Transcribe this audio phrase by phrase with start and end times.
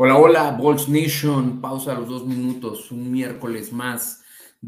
[0.00, 1.60] Hola, hola, Bolts Nation.
[1.60, 4.22] Pausa los dos minutos, un miércoles más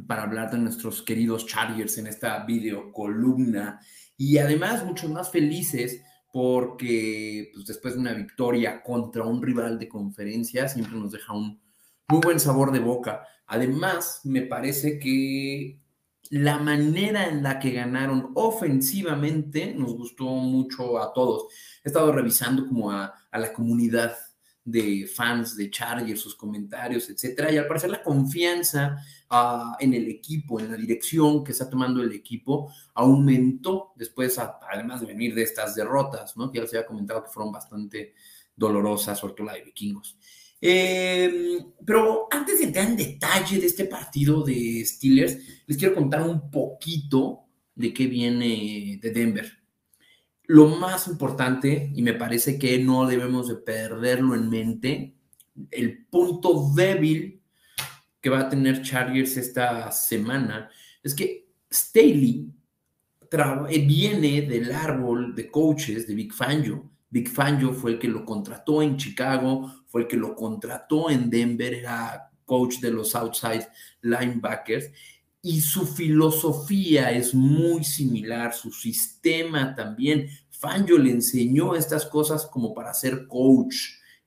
[0.09, 3.79] para hablar de nuestros queridos Chargers en esta video columna.
[4.17, 9.89] Y además, muchos más felices porque pues, después de una victoria contra un rival de
[9.89, 11.61] conferencia siempre nos deja un
[12.09, 13.25] muy buen sabor de boca.
[13.47, 15.81] Además, me parece que
[16.31, 21.45] la manera en la que ganaron ofensivamente nos gustó mucho a todos.
[21.85, 24.17] He estado revisando como a, a la comunidad
[24.71, 27.53] de fans de Chargers, sus comentarios, etcétera.
[27.53, 28.97] Y al parecer la confianza
[29.31, 35.01] uh, en el equipo, en la dirección que está tomando el equipo, aumentó después, además
[35.01, 36.51] de venir de estas derrotas, ¿no?
[36.51, 38.15] Que ya les había comentado que fueron bastante
[38.57, 40.19] dolorosas, sobre todo la de vikingos.
[40.61, 46.23] Eh, pero antes de entrar en detalle de este partido de Steelers, les quiero contar
[46.23, 49.60] un poquito de qué viene de Denver
[50.51, 55.15] lo más importante, y me parece que no debemos de perderlo en mente,
[55.71, 57.41] el punto débil
[58.21, 60.69] que va a tener Chargers esta semana
[61.05, 62.51] es que Staley
[63.31, 66.91] eh, viene del árbol de coaches de Big Fangio.
[67.09, 71.31] Big Fangio fue el que lo contrató en Chicago, fue el que lo contrató en
[71.31, 73.69] Denver, era coach de los outside
[74.03, 74.91] linebackers
[75.43, 80.29] y su filosofía es muy similar, su sistema también.
[80.51, 83.77] Fangio le enseñó estas cosas como para ser coach.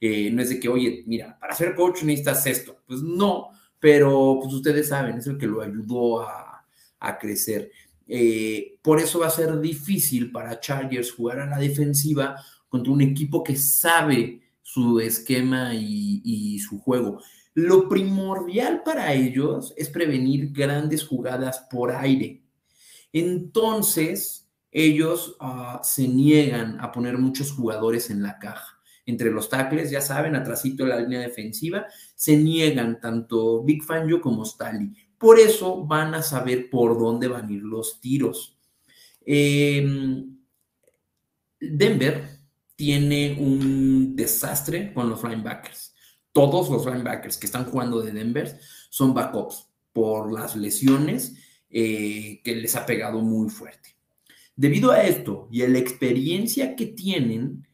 [0.02, 2.78] Eh, no es de que, oye, mira, para ser coach necesitas esto.
[2.88, 6.66] Pues no, pero pues ustedes saben, es el que lo ayudó a,
[7.00, 7.72] a crecer.
[8.08, 12.36] Eh, por eso va a ser difícil para Chargers jugar a la defensiva
[12.68, 17.22] contra un equipo que sabe su esquema y, y su juego.
[17.56, 22.42] Lo primordial para ellos es prevenir grandes jugadas por aire.
[23.12, 28.80] Entonces, ellos uh, se niegan a poner muchos jugadores en la caja.
[29.06, 34.20] Entre los tackles, ya saben, atrásito de la línea defensiva, se niegan tanto Big Fangio
[34.20, 34.92] como Staley.
[35.20, 38.58] Por eso van a saber por dónde van a ir los tiros.
[39.26, 39.86] Eh,
[41.60, 42.40] Denver
[42.76, 45.93] tiene un desastre con los linebackers
[46.34, 51.36] todos los linebackers que están jugando de Denver son backups por las lesiones
[51.70, 53.96] eh, que les ha pegado muy fuerte.
[54.56, 57.68] Debido a esto y a la experiencia que tienen,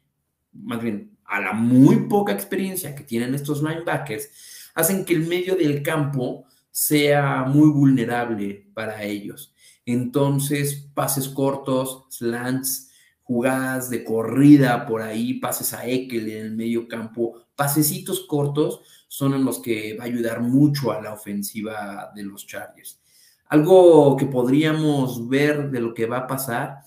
[0.54, 4.30] más bien a la muy poca experiencia que tienen estos linebackers,
[4.76, 9.54] hacen que el medio del campo sea muy vulnerable para ellos.
[9.86, 12.89] Entonces, pases cortos, slants,
[13.30, 19.36] jugadas de corrida por ahí, pases a Ekel en el medio campo, pasecitos cortos son
[19.36, 23.00] en los que va a ayudar mucho a la ofensiva de los Chargers.
[23.46, 26.80] Algo que podríamos ver de lo que va a pasar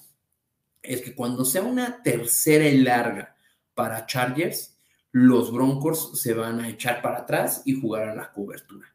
[0.83, 3.37] es que cuando sea una tercera y larga
[3.73, 4.77] para Chargers,
[5.13, 8.93] los Broncos se van a echar para atrás y jugar a la cobertura.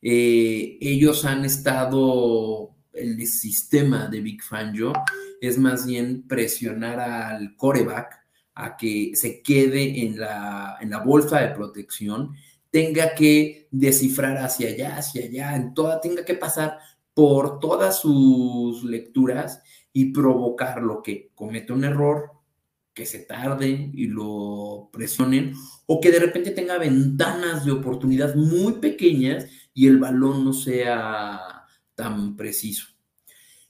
[0.00, 4.92] Eh, ellos han estado, el sistema de Big Fangio
[5.40, 11.40] es más bien presionar al coreback a que se quede en la, en la bolsa
[11.40, 12.34] de protección,
[12.70, 16.78] tenga que descifrar hacia allá, hacia allá, en toda, tenga que pasar
[17.14, 19.62] por todas sus lecturas
[19.92, 22.32] y provocar lo que cometa un error,
[22.92, 25.52] que se tarde y lo presionen,
[25.86, 31.66] o que de repente tenga ventanas de oportunidad muy pequeñas y el balón no sea
[31.94, 32.95] tan preciso.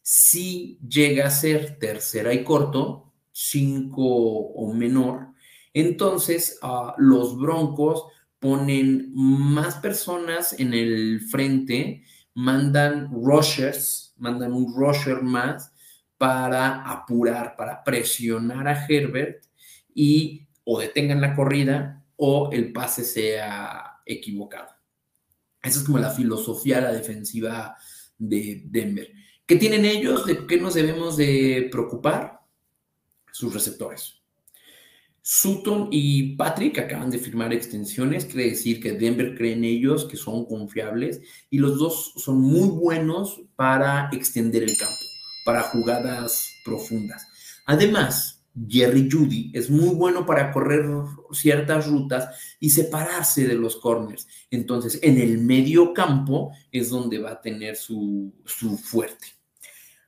[0.09, 5.33] Si llega a ser tercera y corto, 5 o menor,
[5.75, 8.05] entonces uh, los Broncos
[8.39, 12.05] ponen más personas en el frente,
[12.35, 15.73] mandan rushers, mandan un rusher más
[16.17, 19.45] para apurar, para presionar a Herbert
[19.93, 24.69] y o detengan la corrida o el pase sea equivocado.
[25.61, 27.77] Esa es como la filosofía la defensiva
[28.17, 29.26] de Denver.
[29.47, 30.27] ¿Qué tienen ellos?
[30.27, 32.37] ¿De qué nos debemos de preocupar?
[33.37, 34.23] sus receptores.
[35.21, 40.17] Sutton y Patrick acaban de firmar extensiones, quiere decir que Denver cree en ellos, que
[40.17, 41.21] son confiables
[41.51, 45.05] y los dos son muy buenos para extender el campo,
[45.45, 47.27] para jugadas profundas.
[47.67, 50.87] Además, Jerry Judy es muy bueno para correr
[51.33, 54.27] ciertas rutas y separarse de los corners.
[54.51, 59.36] Entonces, en el medio campo es donde va a tener su, su fuerte.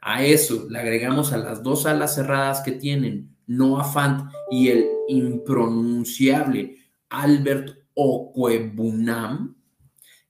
[0.00, 4.86] A eso le agregamos a las dos alas cerradas que tienen Noah Fant y el
[5.08, 6.76] impronunciable
[7.08, 9.56] Albert Okwebunam.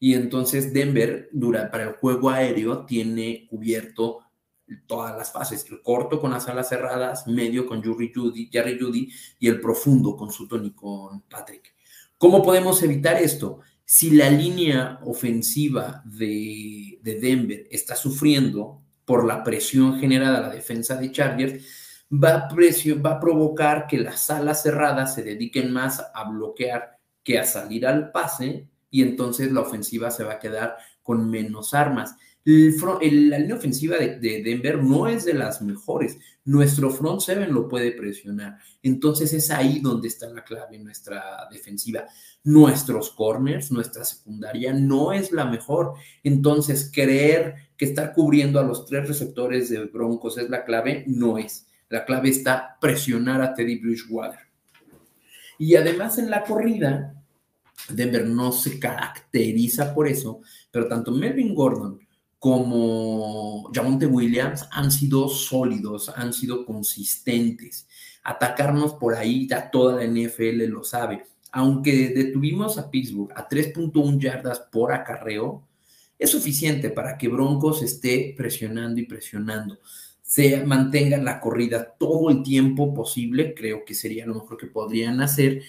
[0.01, 4.21] Y entonces Denver, dura, para el juego aéreo, tiene cubierto
[4.87, 9.49] todas las fases, el corto con las alas cerradas, medio con Jerry Judy, Judy y
[9.49, 11.75] el profundo con Sutton y con Patrick.
[12.17, 13.61] ¿Cómo podemos evitar esto?
[13.85, 20.95] Si la línea ofensiva de, Denver está sufriendo por la presión generada a la defensa
[20.97, 21.65] de Chargers,
[22.13, 27.39] va a, va a provocar que las alas cerradas se dediquen más a bloquear que
[27.39, 32.17] a salir al pase y entonces la ofensiva se va a quedar con menos armas
[32.51, 36.19] la línea ofensiva de, Denver no es de las mejores.
[36.45, 38.59] Nuestro front seven lo puede presionar.
[38.83, 42.05] Entonces es ahí donde está la clave nuestra defensiva.
[42.45, 45.95] Nuestros corners, nuestra secundaria no es la mejor.
[46.25, 51.37] Entonces creer que estar cubriendo a los tres receptores de Broncos es la clave, no
[51.37, 51.67] es.
[51.91, 54.41] La clave está presionar a Teddy Bridgewater.
[55.59, 57.15] Y además en la corrida,
[57.91, 60.41] Denver no se caracteriza por eso,
[60.71, 62.08] pero tanto Melvin Gordon
[62.39, 67.89] como Jamonte Williams han sido sólidos, han sido consistentes.
[68.23, 71.25] Atacarnos por ahí, ya toda la NFL lo sabe.
[71.51, 75.67] Aunque detuvimos a Pittsburgh a 3.1 yardas por acarreo,
[76.19, 79.79] es suficiente para que Broncos esté presionando y presionando.
[80.23, 85.21] Se mantenga la corrida todo el tiempo posible, creo que sería lo mejor que podrían
[85.23, 85.63] hacer,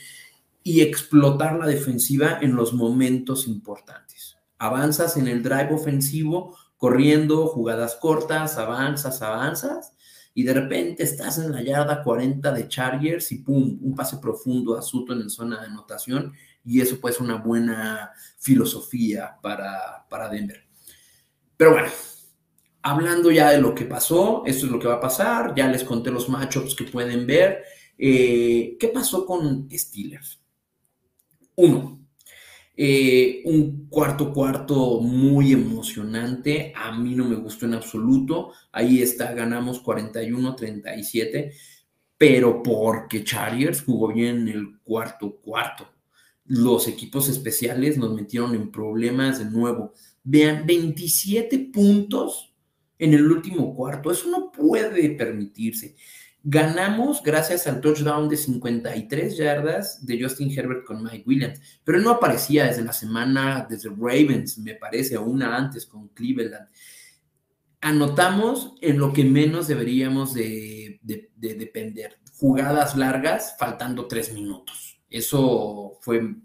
[0.62, 7.96] y explotar la defensiva en los momentos importantes avanzas en el drive ofensivo, corriendo, jugadas
[7.96, 9.94] cortas, avanzas, avanzas,
[10.34, 14.78] y de repente estás en la yarda 40 de Chargers y pum, un pase profundo
[14.78, 16.34] a Sutton en zona de anotación,
[16.64, 20.64] y eso puede ser una buena filosofía para, para Denver.
[21.58, 21.90] Pero bueno,
[22.82, 25.84] hablando ya de lo que pasó, esto es lo que va a pasar, ya les
[25.84, 27.64] conté los matchups que pueden ver.
[27.98, 30.42] Eh, ¿Qué pasó con Steelers?
[31.56, 31.99] Uno,
[32.82, 39.34] eh, un cuarto cuarto muy emocionante, a mí no me gustó en absoluto, ahí está,
[39.34, 41.52] ganamos 41-37,
[42.18, 45.90] pero porque Chargers jugó bien en el cuarto cuarto.
[46.46, 49.92] Los equipos especiales nos metieron en problemas de nuevo.
[50.24, 52.54] Vean, 27 puntos
[52.98, 55.98] en el último cuarto, eso no puede permitirse.
[56.44, 62.12] Ganamos gracias al touchdown de 53 yardas de Justin Herbert con Mike Williams, pero no
[62.12, 66.70] aparecía desde la semana, desde Ravens, me parece, o una antes con Cleveland.
[67.82, 71.02] Anotamos en lo que menos deberíamos de,
[71.36, 75.02] depender, jugadas largas faltando tres minutos.
[75.10, 76.36] Eso fue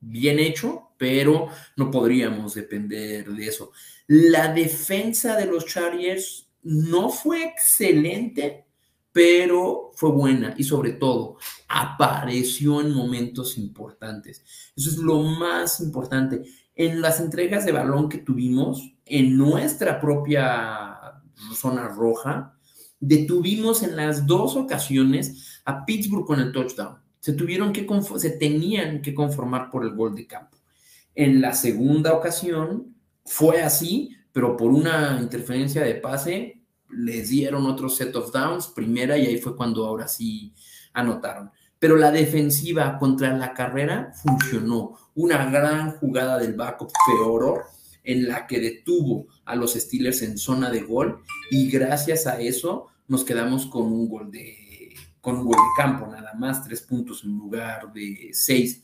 [0.00, 3.72] bien hecho, pero no podríamos depender de eso.
[4.06, 8.67] La defensa de los Chargers no fue excelente,
[9.12, 11.38] pero fue buena y sobre todo
[11.68, 14.44] apareció en momentos importantes.
[14.76, 16.42] Eso es lo más importante.
[16.74, 20.96] En las entregas de balón que tuvimos en nuestra propia
[21.54, 22.54] zona roja,
[23.00, 26.98] detuvimos en las dos ocasiones a Pittsburgh con el touchdown.
[27.20, 30.56] Se tuvieron que se tenían que conformar por el gol de campo.
[31.14, 32.94] En la segunda ocasión
[33.24, 36.57] fue así, pero por una interferencia de pase
[36.90, 40.52] les dieron otro set of downs, primera, y ahí fue cuando ahora sí
[40.92, 41.50] anotaron.
[41.78, 44.94] Pero la defensiva contra la carrera funcionó.
[45.14, 47.64] Una gran jugada del backup peor
[48.02, 52.86] en la que detuvo a los Steelers en zona de gol y gracias a eso
[53.06, 57.22] nos quedamos con un gol de, con un gol de campo, nada más, tres puntos
[57.24, 58.82] en lugar de seis.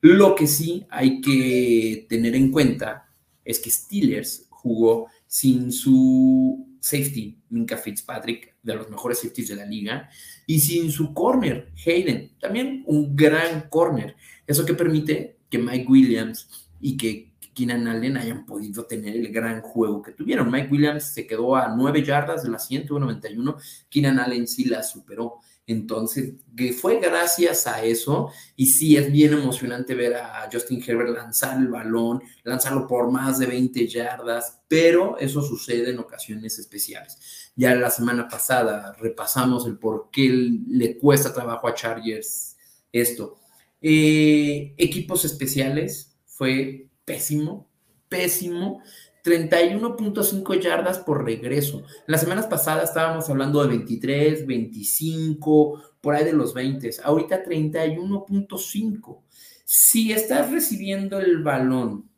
[0.00, 3.08] Lo que sí hay que tener en cuenta
[3.44, 9.66] es que Steelers jugó sin su safety, Minka Fitzpatrick, de los mejores safeties de la
[9.66, 10.08] liga,
[10.46, 14.14] y sin su corner, Hayden, también un gran corner.
[14.46, 19.62] Eso que permite que Mike Williams y que Keenan Allen hayan podido tener el gran
[19.62, 20.50] juego que tuvieron.
[20.50, 23.56] Mike Williams se quedó a nueve yardas de la 191,
[23.88, 25.40] Keenan Allen sí la superó.
[25.66, 26.34] Entonces,
[26.80, 31.68] fue gracias a eso, y sí es bien emocionante ver a Justin Herbert lanzar el
[31.68, 37.50] balón, lanzarlo por más de 20 yardas, pero eso sucede en ocasiones especiales.
[37.56, 40.28] Ya la semana pasada repasamos el por qué
[40.68, 42.56] le cuesta trabajo a Chargers
[42.92, 43.36] esto.
[43.80, 47.68] Eh, equipos especiales fue pésimo,
[48.08, 48.82] pésimo.
[49.26, 51.82] 31.5 yardas por regreso.
[52.06, 56.90] Las semanas pasadas estábamos hablando de 23, 25, por ahí de los 20.
[57.02, 59.22] Ahorita 31.5.
[59.64, 62.08] Si estás recibiendo el balón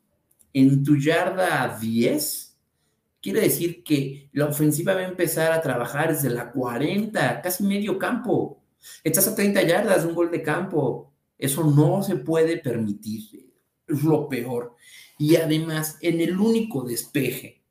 [0.52, 2.58] en tu yarda 10,
[3.22, 7.98] quiere decir que la ofensiva va a empezar a trabajar desde la 40, casi medio
[7.98, 8.60] campo.
[9.02, 11.10] Estás a 30 yardas un gol de campo.
[11.38, 13.50] Eso no se puede permitir.
[13.86, 14.76] Es lo peor.
[15.18, 17.62] Y además, en el único despeje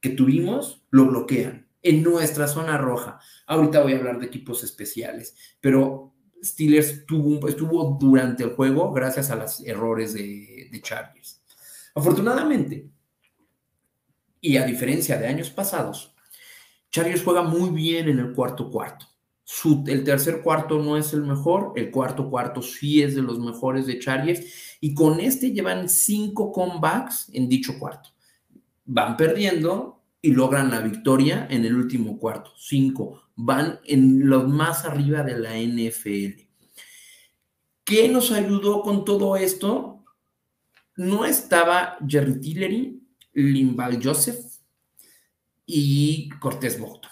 [0.00, 3.20] que tuvimos, lo bloquean en nuestra zona roja.
[3.46, 9.36] Ahorita voy a hablar de equipos especiales, pero Steelers estuvo durante el juego gracias a
[9.36, 11.42] los errores de, de Chargers.
[11.94, 12.90] Afortunadamente,
[14.40, 16.14] y a diferencia de años pasados,
[16.90, 19.06] Chargers juega muy bien en el cuarto cuarto.
[19.86, 23.86] El tercer cuarto no es el mejor, el cuarto cuarto sí es de los mejores
[23.86, 28.10] de Chargers y con este llevan cinco comebacks en dicho cuarto.
[28.84, 33.22] Van perdiendo y logran la victoria en el último cuarto, cinco.
[33.36, 36.42] Van en los más arriba de la NFL.
[37.84, 40.04] ¿Qué nos ayudó con todo esto?
[40.96, 43.02] No estaba Jerry Tillery,
[43.34, 44.44] Limbal Joseph
[45.64, 47.08] y Cortés Bogdo.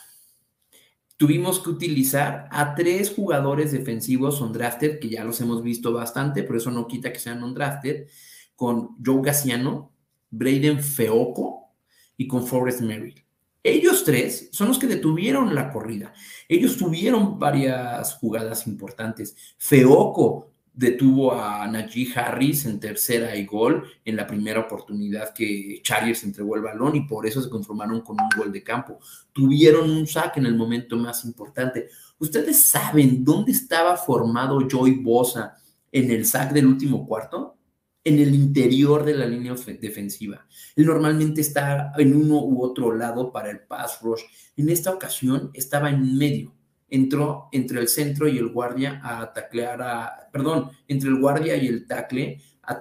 [1.25, 6.59] Tuvimos que utilizar a tres jugadores defensivos undrafted, que ya los hemos visto bastante, pero
[6.59, 8.09] eso no quita que sean undrafted,
[8.55, 9.91] con Joe Gaciano,
[10.29, 11.71] Braden Feoco
[12.19, 13.25] y con Forrest Merrill.
[13.63, 16.13] Ellos tres son los que detuvieron la corrida.
[16.47, 19.35] Ellos tuvieron varias jugadas importantes.
[19.57, 26.25] Feoco detuvo a Najee Harris en tercera y gol en la primera oportunidad que Chargers
[26.25, 28.99] entregó el balón y por eso se conformaron con un gol de campo.
[29.33, 31.89] Tuvieron un saque en el momento más importante.
[32.19, 35.57] ¿Ustedes saben dónde estaba formado Joy Bosa
[35.93, 37.57] en el sack del último cuarto?
[38.03, 40.47] En el interior de la línea defensiva.
[40.77, 44.23] Él normalmente está en uno u otro lado para el pass rush.
[44.57, 46.53] En esta ocasión estaba en medio
[46.95, 51.67] entró entre el centro y el guardia a taclear a, perdón, entre el guardia y
[51.67, 52.75] el tackle a,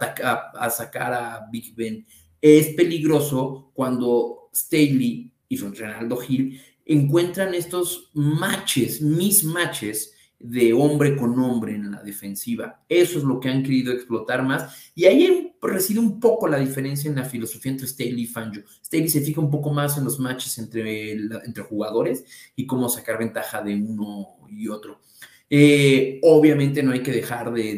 [0.56, 2.06] a, sacar a Big Ben.
[2.40, 10.14] Es peligroso cuando Staley y Ronaldo Hill encuentran estos matches, mis matches
[10.44, 12.84] de hombre con hombre en la defensiva.
[12.90, 14.92] Eso es lo que han querido explotar más.
[14.94, 18.64] Y ahí reside un poco la diferencia en la filosofía entre Staley y Fangio.
[18.86, 22.26] Staley se fija un poco más en los matches entre, entre jugadores
[22.58, 25.00] y cómo sacar ventaja de uno y otro.
[25.50, 27.76] Eh, obviamente no hay que dejar de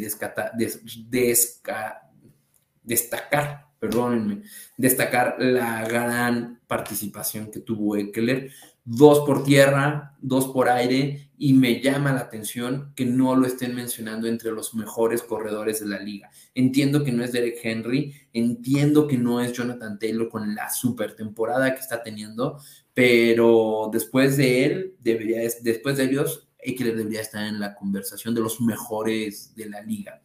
[2.84, 4.42] destacar, perdónenme,
[4.76, 8.50] destacar la gran participación que tuvo Eckler
[8.86, 13.76] dos por tierra, dos por aire, y me llama la atención que no lo estén
[13.76, 16.30] mencionando entre los mejores corredores de la liga.
[16.54, 21.16] Entiendo que no es Derek Henry, entiendo que no es Jonathan Taylor con la super
[21.16, 22.60] temporada que está teniendo,
[22.94, 28.42] pero después de él, debería, después de ellos, Eckler debería estar en la conversación de
[28.42, 30.22] los mejores de la liga.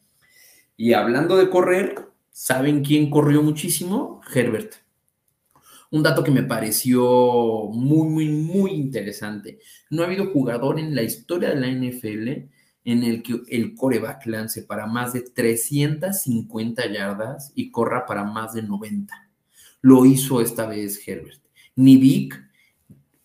[0.77, 4.21] Y hablando de correr, ¿saben quién corrió muchísimo?
[4.33, 4.75] Herbert
[5.91, 9.59] un dato que me pareció muy, muy, muy interesante.
[9.91, 12.49] No ha habido jugador en la historia de la NFL
[12.85, 18.55] en el que el coreback lance para más de 350 yardas y corra para más
[18.55, 19.31] de 90.
[19.83, 21.41] Lo hizo esta vez Herbert.
[21.77, 22.41] Ni Vic,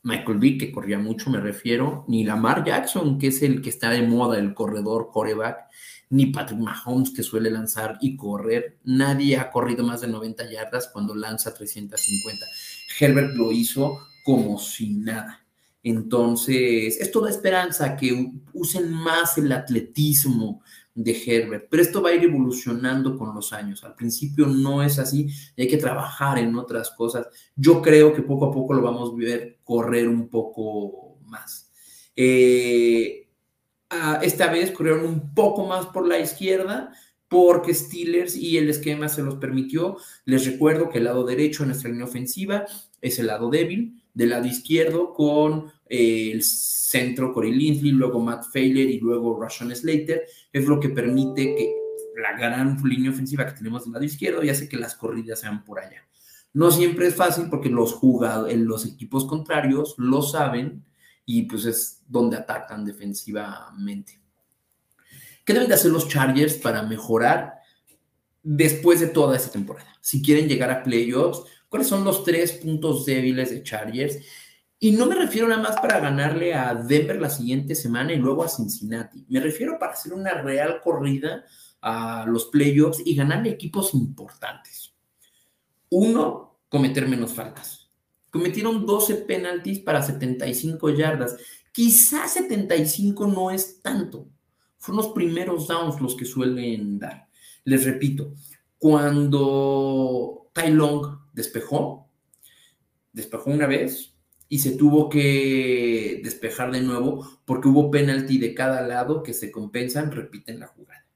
[0.04, 3.90] Michael Vick, que corría mucho, me refiero, ni Lamar Jackson, que es el que está
[3.90, 5.68] de moda, el corredor coreback,
[6.10, 8.78] ni Patrick Mahomes, que suele lanzar y correr.
[8.84, 12.46] Nadie ha corrido más de 90 yardas cuando lanza 350.
[13.00, 15.46] Herbert lo hizo como si nada.
[15.84, 20.62] Entonces, esto da esperanza que usen más el atletismo
[20.96, 23.84] de Herbert, pero esto va a ir evolucionando con los años.
[23.84, 27.28] Al principio no es así, hay que trabajar en otras cosas.
[27.56, 31.70] Yo creo que poco a poco lo vamos a ver correr un poco más.
[32.16, 33.25] Eh,
[34.22, 36.92] esta vez corrieron un poco más por la izquierda
[37.28, 39.98] porque Steelers y el esquema se los permitió.
[40.26, 42.66] Les recuerdo que el lado derecho de nuestra línea ofensiva
[43.02, 48.46] es el lado débil, del lado izquierdo con eh, el centro Corey Linsley, luego Matt
[48.52, 51.76] Failer y luego Rashawn Slater, es lo que permite que
[52.22, 55.66] la gran línea ofensiva que tenemos del lado izquierdo y hace que las corridas sean
[55.66, 56.08] por allá.
[56.54, 60.86] No siempre es fácil porque los jugadores, los equipos contrarios lo saben
[61.26, 64.20] y pues es donde atacan defensivamente.
[65.44, 67.60] ¿Qué deben de hacer los Chargers para mejorar
[68.42, 69.96] después de toda esta temporada?
[70.02, 74.18] Si quieren llegar a playoffs, ¿cuáles son los tres puntos débiles de Chargers?
[74.80, 78.44] Y no me refiero nada más para ganarle a Denver la siguiente semana y luego
[78.44, 79.26] a Cincinnati.
[79.30, 81.46] Me refiero para hacer una real corrida
[81.82, 84.94] a los playoffs y ganarle equipos importantes.
[85.90, 87.85] Uno, cometer menos faltas.
[88.36, 91.38] Cometieron 12 penaltis para 75 yardas.
[91.72, 94.28] Quizás 75 no es tanto.
[94.78, 97.30] Fueron los primeros downs los que suelen dar.
[97.64, 98.34] Les repito,
[98.78, 102.10] cuando Tai Long despejó,
[103.14, 104.14] despejó una vez
[104.50, 109.50] y se tuvo que despejar de nuevo porque hubo penalti de cada lado que se
[109.50, 111.08] compensan, repiten la jugada.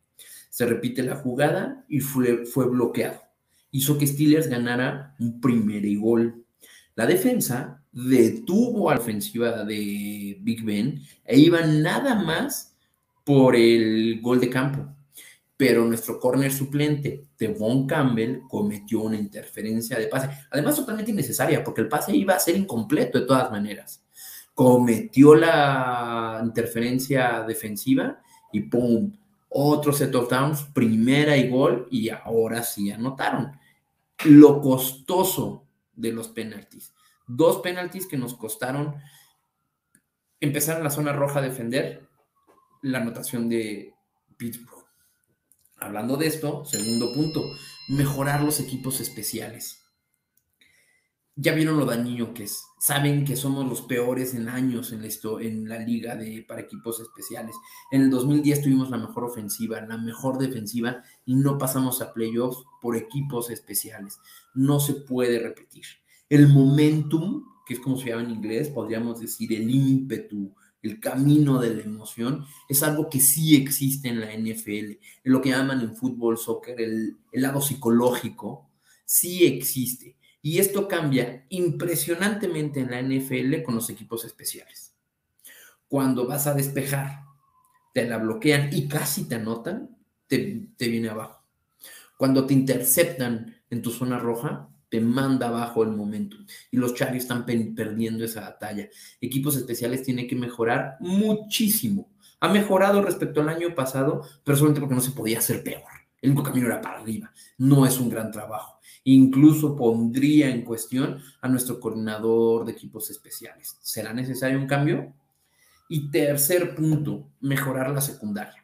[0.49, 3.19] Se repite la jugada y fue, fue bloqueado.
[3.71, 6.45] Hizo que Steelers ganara un primer gol.
[6.99, 12.75] La defensa detuvo a la ofensiva de Big Ben e iba nada más
[13.23, 14.85] por el gol de campo.
[15.55, 21.79] Pero nuestro corner suplente, Devon Campbell, cometió una interferencia de pase, además totalmente innecesaria, porque
[21.79, 24.03] el pase iba a ser incompleto de todas maneras.
[24.53, 28.19] Cometió la interferencia defensiva
[28.51, 29.13] y ¡pum!
[29.47, 33.53] Otro set of downs, primera y gol, y ahora sí anotaron.
[34.25, 35.68] Lo costoso
[35.99, 36.93] de los penaltis.
[37.27, 38.95] Dos penaltis que nos costaron
[40.39, 42.09] empezar en la zona roja a defender
[42.81, 43.93] la anotación de
[44.37, 44.85] Pittsburgh.
[45.77, 47.43] Hablando de esto, segundo punto,
[47.89, 49.78] mejorar los equipos especiales.
[51.41, 52.65] Ya vieron lo dañino que es.
[52.79, 56.99] Saben que somos los peores en años en, esto, en la liga de, para equipos
[56.99, 57.55] especiales.
[57.91, 62.65] En el 2010 tuvimos la mejor ofensiva, la mejor defensiva y no pasamos a playoffs
[62.81, 64.19] por equipos especiales.
[64.53, 65.85] No se puede repetir.
[66.27, 71.57] El momentum, que es como se llama en inglés, podríamos decir el ímpetu, el camino
[71.61, 75.79] de la emoción, es algo que sí existe en la NFL, en lo que llaman
[75.79, 78.69] en fútbol, soccer, el, el lado psicológico,
[79.05, 80.18] sí existe.
[80.41, 84.95] Y esto cambia impresionantemente en la NFL con los equipos especiales.
[85.87, 87.23] Cuando vas a despejar,
[87.93, 91.43] te la bloquean y casi te anotan, te, te viene abajo.
[92.17, 96.37] Cuando te interceptan en tu zona roja, te manda abajo el momento.
[96.71, 98.89] Y los Chargers están perdiendo esa batalla.
[99.21, 102.11] Equipos especiales tienen que mejorar muchísimo.
[102.39, 105.83] Ha mejorado respecto al año pasado, pero solamente porque no se podía hacer peor.
[106.21, 107.31] El único camino era para arriba.
[107.57, 108.78] No es un gran trabajo.
[109.03, 113.77] Incluso pondría en cuestión a nuestro coordinador de equipos especiales.
[113.81, 115.13] ¿Será necesario un cambio?
[115.87, 118.63] Y tercer punto, mejorar la secundaria.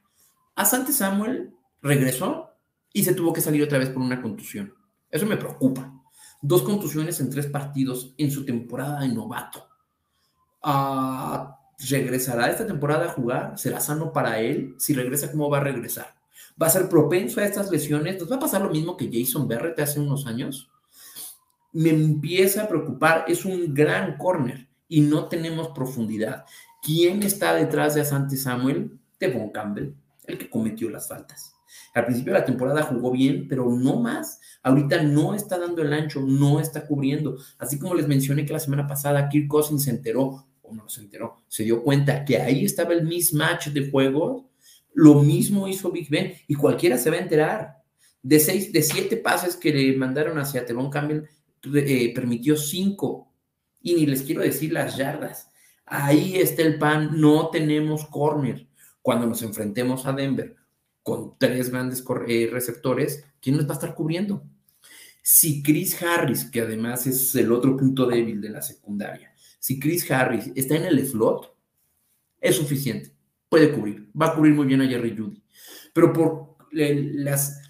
[0.55, 2.51] Asante Samuel regresó
[2.93, 4.73] y se tuvo que salir otra vez por una contusión.
[5.09, 5.91] Eso me preocupa.
[6.41, 9.67] Dos contusiones en tres partidos en su temporada de novato.
[10.61, 13.57] Ah, ¿Regresará esta temporada a jugar?
[13.57, 14.75] ¿Será sano para él?
[14.77, 16.14] Si regresa, ¿cómo va a regresar?
[16.61, 18.19] ¿Va a ser propenso a estas lesiones?
[18.19, 20.69] ¿Nos va a pasar lo mismo que Jason Barrett hace unos años?
[21.73, 23.25] Me empieza a preocupar.
[23.27, 26.45] Es un gran corner y no tenemos profundidad.
[26.81, 28.97] ¿Quién está detrás de Asante Samuel?
[29.19, 29.93] Devon Campbell,
[30.25, 31.55] el que cometió las faltas.
[31.93, 34.39] Al principio de la temporada jugó bien, pero no más.
[34.63, 37.37] Ahorita no está dando el ancho, no está cubriendo.
[37.57, 41.01] Así como les mencioné que la semana pasada Kirk Cousins se enteró, o no se
[41.01, 44.49] enteró, se dio cuenta que ahí estaba el mismatch de juego.
[44.95, 47.75] Lo mismo hizo Big Ben y cualquiera se va a enterar.
[48.23, 51.25] De seis, de siete pases que le mandaron hacia Tevon Campbell,
[51.73, 53.31] eh, permitió cinco.
[53.81, 55.51] Y ni les quiero decir las yardas.
[55.85, 58.67] Ahí está el pan, no tenemos corner.
[59.01, 60.55] Cuando nos enfrentemos a Denver
[61.03, 64.43] con tres grandes eh, receptores, ¿quién nos va a estar cubriendo?
[65.21, 70.09] Si Chris Harris, que además es el otro punto débil de la secundaria, si Chris
[70.09, 71.55] Harris está en el slot,
[72.39, 73.14] es suficiente,
[73.55, 75.41] puede cubrir, va a cubrir muy bien a Jerry Judy.
[75.93, 77.61] Pero por las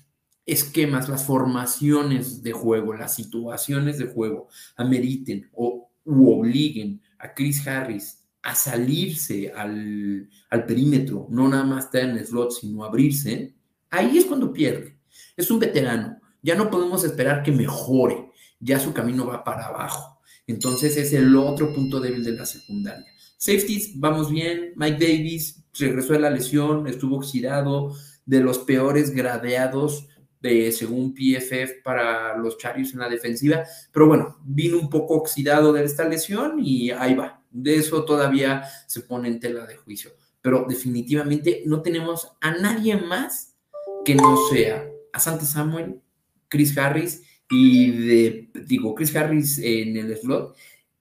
[0.43, 8.23] esquemas, las formaciones de juego, las situaciones de juego ameriten o obliguen a Chris Harris
[8.41, 10.27] a salirse al,
[10.67, 13.53] perímetro, no nada más estar en el slot, sino abrirse,
[13.91, 14.97] ahí es cuando pierde.
[15.37, 20.19] Es un veterano, ya no podemos esperar que mejore, ya su camino va para abajo.
[20.47, 23.05] Entonces es el otro punto débil de la secundaria.
[23.37, 24.73] Safeties, vamos bien.
[24.75, 27.93] Mike Davis regresó de la lesión, estuvo oxidado,
[28.25, 30.07] de los peores gradeados
[30.41, 33.63] de, según PFF para los Chargers en la defensiva.
[33.91, 37.41] Pero bueno, vino un poco oxidado de esta lesión y ahí va.
[37.51, 40.11] De eso todavía se pone en tela de juicio.
[40.41, 43.55] Pero definitivamente no tenemos a nadie más
[44.03, 46.01] que no sea a Santa Samuel,
[46.47, 50.55] Chris Harris y de, digo, Chris Harris en el slot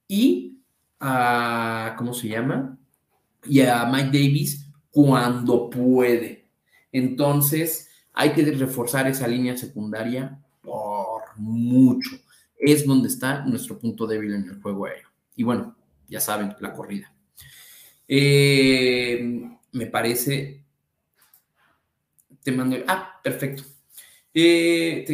[0.08, 0.58] y
[1.00, 2.78] a, ¿cómo se llama?
[3.44, 6.48] Y a Mike Davis cuando puede.
[6.92, 12.10] Entonces, hay que reforzar esa línea secundaria por mucho.
[12.56, 15.08] Es donde está nuestro punto débil en el juego aéreo.
[15.36, 15.76] Y bueno,
[16.08, 17.12] ya saben, la corrida.
[18.06, 20.64] Eh, me parece.
[22.42, 22.76] Te mando.
[22.86, 23.64] Ah, perfecto.
[24.32, 25.04] Eh,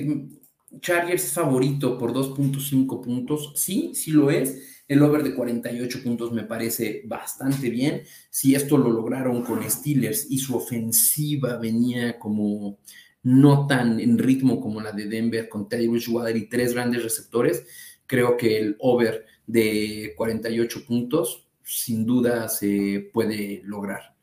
[0.81, 3.53] Chargers favorito por 2.5 puntos.
[3.57, 4.70] Sí, sí lo es.
[4.91, 8.03] El over de 48 puntos me parece bastante bien.
[8.29, 12.81] Si esto lo lograron con Steelers y su ofensiva venía como
[13.23, 17.65] no tan en ritmo como la de Denver con Teddy Bridgewater y tres grandes receptores,
[18.05, 24.17] creo que el over de 48 puntos sin duda se puede lograr.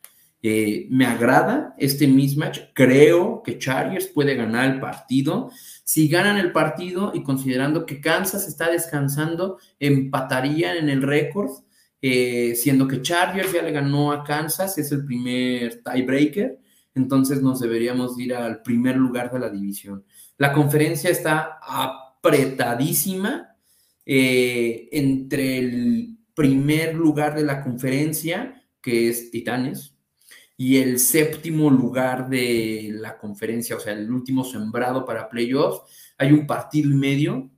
[0.43, 2.59] Eh, me agrada este mismatch.
[2.73, 5.49] Creo que Chargers puede ganar el partido.
[5.83, 11.49] Si ganan el partido y considerando que Kansas está descansando, empatarían en el récord
[12.01, 16.59] eh, siendo que Chargers ya le ganó a Kansas, es el primer tiebreaker,
[16.93, 20.05] entonces nos deberíamos ir al primer lugar de la división.
[20.37, 23.55] La conferencia está apretadísima
[24.05, 29.96] eh, entre el primer lugar de la conferencia, que es Titanes,
[30.57, 35.81] y el séptimo lugar de la conferencia, o sea, el último sembrado para playoffs.
[36.17, 37.51] Hay un partido y medio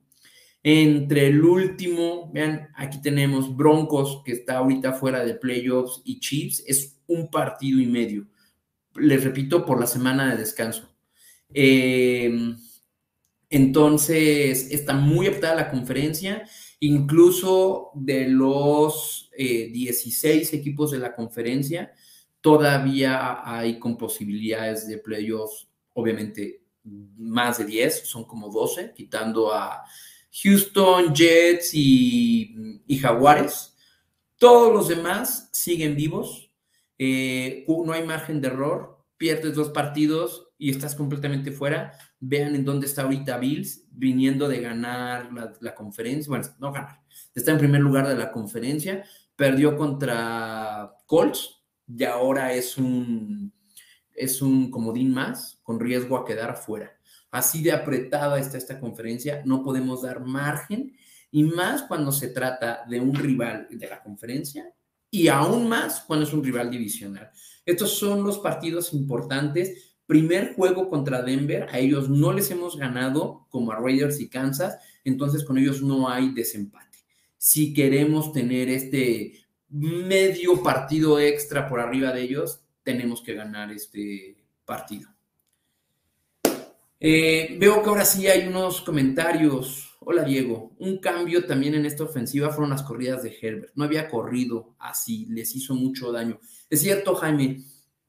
[0.63, 6.63] entre el último, vean, aquí tenemos Broncos, que está ahorita fuera de playoffs, y Chiefs,
[6.67, 8.27] es un partido y medio.
[8.95, 10.93] Les repito, por la semana de descanso.
[11.53, 12.57] Em,
[13.49, 16.43] entonces, está muy apretada la conferencia.
[16.81, 21.93] Incluso de los 16 eh, equipos de la conferencia,
[22.41, 29.83] todavía hay con posibilidades de playoffs, obviamente más de 10, son como 12, quitando a
[30.43, 33.75] Houston, Jets y, Jaguares.
[34.37, 36.51] Todos los demás siguen vivos.
[36.97, 39.05] Eh, no hay margen de error.
[39.17, 41.97] Pierdes dos partidos y estás completamente fuera.
[42.19, 46.29] Vean en dónde está ahorita Bills, viniendo de ganar la, conferencia.
[46.29, 47.01] Bueno, no ganar.
[47.35, 49.03] Está en primer lugar de la conferencia.
[49.35, 51.58] Perdió contra Colts
[51.89, 53.51] y ahora es un,
[54.13, 56.91] es un comodín más con riesgo a quedar fuera.
[57.31, 60.95] Así de apretada está esta conferencia, no podemos dar margen
[61.31, 64.73] y más cuando se trata de un rival de la conferencia
[65.11, 67.29] y aún más cuando es un rival divisional.
[67.65, 69.95] Estos son los partidos importantes.
[70.05, 74.77] Primer juego contra Denver, a ellos no les hemos ganado como a Raiders y Kansas,
[75.03, 76.97] entonces con ellos no hay desempate.
[77.37, 79.33] Si queremos tener este
[79.69, 85.09] medio partido extra por arriba de ellos, tenemos que ganar este partido.
[86.99, 89.97] Eh, veo que ahora sí hay unos comentarios.
[90.01, 93.71] Hola Diego, un cambio también en esta ofensiva fueron las corridas de Herbert.
[93.75, 96.39] No había corrido así, les hizo mucho daño.
[96.69, 97.63] Es cierto, Jaime,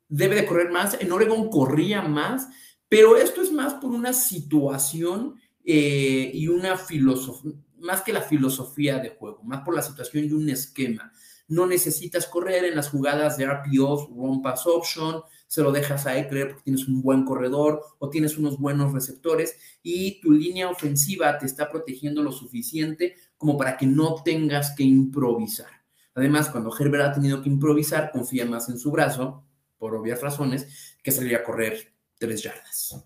[0.09, 1.01] debe de correr más.
[1.01, 2.49] En Oregon corría más,
[2.89, 8.99] pero esto es más por una situación eh, y una filosofía, más que la filosofía
[8.99, 11.13] de juego, más por la situación y un esquema.
[11.51, 16.17] No necesitas correr en las jugadas de RPOs, Run Pass Option, se lo dejas a
[16.17, 21.37] Eckler porque tienes un buen corredor o tienes unos buenos receptores y tu línea ofensiva
[21.39, 25.67] te está protegiendo lo suficiente como para que no tengas que improvisar.
[26.15, 29.45] Además, cuando Herbert ha tenido que improvisar, confía más en su brazo,
[29.77, 33.05] por obvias razones, que salir a correr tres yardas.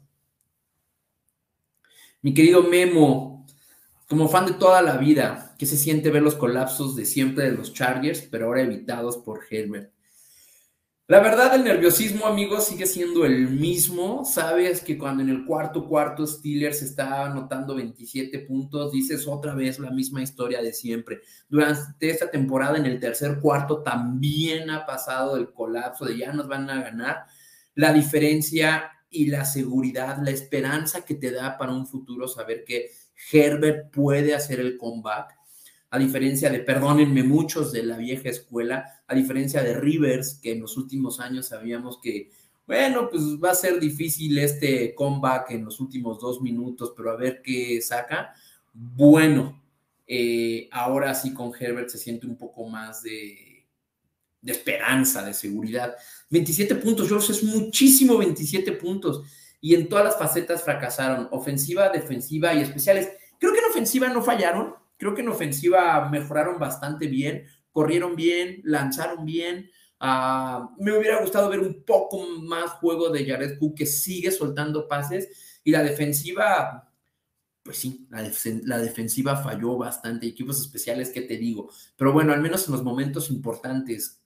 [2.21, 3.44] Mi querido Memo,
[4.09, 7.53] como fan de toda la vida, ¿qué se siente ver los colapsos de siempre de
[7.53, 9.95] los Chargers, pero ahora evitados por Herbert?
[11.07, 14.25] La verdad, el nerviosismo, amigos, sigue siendo el mismo.
[14.25, 19.79] Sabes que cuando en el cuarto cuarto Steelers está anotando 27 puntos, dices otra vez
[19.79, 21.21] la misma historia de siempre.
[21.47, 26.49] Durante esta temporada, en el tercer cuarto, también ha pasado el colapso de ya nos
[26.49, 27.27] van a ganar.
[27.75, 32.91] La diferencia y la seguridad, la esperanza que te da para un futuro saber que
[33.33, 35.35] Herbert puede hacer el comeback
[35.95, 40.61] a diferencia de, perdónenme, muchos de la vieja escuela, a diferencia de Rivers, que en
[40.61, 42.33] los últimos años sabíamos que,
[42.67, 47.17] bueno, pues va a ser difícil este comeback en los últimos dos minutos, pero a
[47.17, 48.35] ver qué saca.
[48.73, 49.63] Bueno,
[50.05, 53.65] eh, ahora sí con Herbert se siente un poco más de,
[54.43, 55.95] de esperanza, de seguridad.
[56.29, 59.23] 27 puntos, George, es muchísimo 27 puntos.
[59.65, 63.09] Y en todas las facetas fracasaron, ofensiva, defensiva y especiales.
[63.39, 68.61] Creo que en ofensiva no fallaron, Creo que en ofensiva mejoraron bastante bien, corrieron bien,
[68.65, 69.71] lanzaron bien.
[70.01, 74.89] Ah, me hubiera gustado ver un poco más juego de Jared Cook que sigue soltando
[74.89, 76.91] pases y la defensiva,
[77.63, 78.31] pues sí, la,
[78.65, 81.71] la, defensiva falló bastante, equipos especiales, ¿qué te digo?
[81.97, 84.23] Pero bueno, al menos en los momentos importantes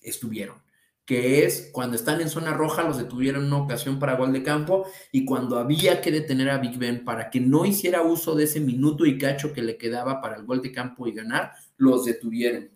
[0.00, 0.63] estuvieron
[1.04, 4.86] que es cuando están en zona roja los detuvieron una ocasión para gol de campo
[5.12, 8.60] y cuando había que detener a Big Ben para que no hiciera uso de ese
[8.60, 12.70] minuto y cacho que le quedaba para el gol de campo y ganar, los detuvieron.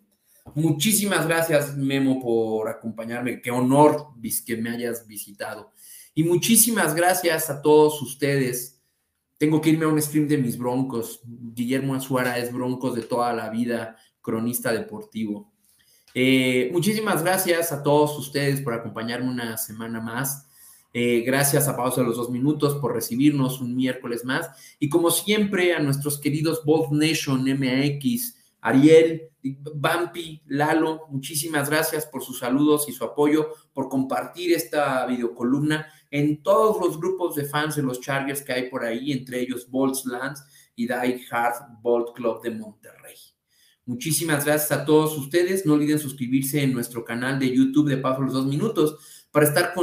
[0.55, 3.41] Muchísimas gracias, Memo, por acompañarme.
[3.41, 4.07] Qué honor
[4.45, 5.71] que me hayas visitado.
[6.13, 8.81] Y muchísimas gracias a todos ustedes.
[9.37, 11.21] Tengo que irme a un stream de mis broncos.
[11.23, 15.53] Guillermo Azuara es broncos de toda la vida, cronista deportivo.
[16.13, 20.47] Eh, muchísimas gracias a todos ustedes por acompañarme una semana más.
[20.91, 24.49] Eh, gracias a Pausa de los Dos Minutos por recibirnos un miércoles más.
[24.79, 29.29] Y como siempre, a nuestros queridos Bold Nation MX, Ariel,
[29.75, 36.41] Bampi, Lalo, muchísimas gracias por sus saludos y su apoyo, por compartir esta videocolumna en
[36.41, 40.05] todos los grupos de fans de los Chargers que hay por ahí, entre ellos Bolts
[40.05, 40.43] Lands
[40.75, 43.15] y Die Hard Bolt Club de Monterrey.
[43.89, 45.65] Muchísimas gracias a todos ustedes.
[45.65, 49.73] No olviden suscribirse en nuestro canal de YouTube de Paso los Dos Minutos para estar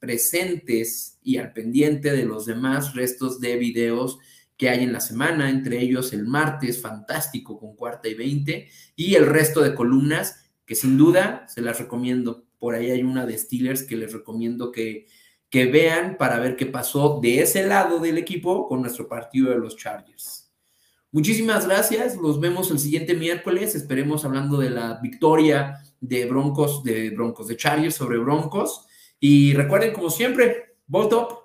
[0.00, 4.18] presentes y al pendiente de los demás restos de videos
[4.56, 9.16] que hay en la semana, entre ellos el martes, fantástico, con cuarta y veinte, y
[9.16, 12.46] el resto de columnas que sin duda se las recomiendo.
[12.58, 15.08] Por ahí hay una de Steelers que les recomiendo que,
[15.50, 19.58] que vean para ver qué pasó de ese lado del equipo con nuestro partido de
[19.58, 20.41] los Chargers.
[21.12, 27.10] Muchísimas gracias, los vemos el siguiente miércoles, esperemos hablando de la victoria de Broncos, de
[27.10, 28.86] Broncos, de Chargers sobre Broncos.
[29.20, 31.41] Y recuerden, como siempre, vote up.